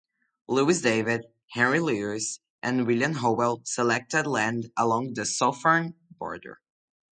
[0.47, 6.59] Lewis David, Henry Lewis and William Howell selected land along the southern border.